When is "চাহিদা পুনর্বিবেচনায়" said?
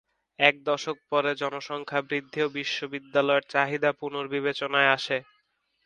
3.49-4.89